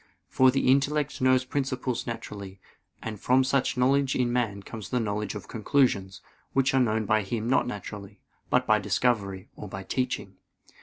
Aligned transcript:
For 0.29 0.49
the 0.49 0.67
intellect 0.67 1.21
knows 1.21 1.45
principles 1.45 2.07
naturally; 2.07 2.59
and 3.03 3.19
from 3.19 3.43
such 3.43 3.77
knowledge 3.77 4.15
in 4.15 4.33
man 4.33 4.63
comes 4.63 4.89
the 4.89 4.99
knowledge 4.99 5.35
of 5.35 5.47
conclusions, 5.47 6.21
which 6.53 6.73
are 6.73 6.79
known 6.81 7.05
by 7.05 7.21
him 7.21 7.47
not 7.47 7.67
naturally, 7.67 8.19
but 8.49 8.65
by 8.65 8.79
discovery, 8.79 9.49
or 9.55 9.69
by 9.69 9.83
teaching. 9.83 10.37